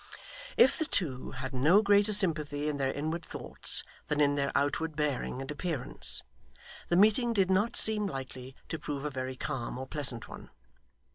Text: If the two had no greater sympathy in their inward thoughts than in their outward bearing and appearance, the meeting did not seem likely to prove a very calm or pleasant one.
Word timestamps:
If 0.57 0.79
the 0.79 0.85
two 0.87 1.29
had 1.29 1.53
no 1.53 1.83
greater 1.83 2.11
sympathy 2.11 2.67
in 2.67 2.77
their 2.77 2.91
inward 2.91 3.23
thoughts 3.23 3.83
than 4.07 4.19
in 4.19 4.33
their 4.33 4.51
outward 4.55 4.95
bearing 4.95 5.41
and 5.41 5.51
appearance, 5.51 6.23
the 6.89 6.95
meeting 6.95 7.33
did 7.33 7.51
not 7.51 7.75
seem 7.75 8.07
likely 8.07 8.55
to 8.69 8.79
prove 8.79 9.05
a 9.05 9.11
very 9.11 9.35
calm 9.35 9.77
or 9.77 9.85
pleasant 9.85 10.27
one. 10.27 10.49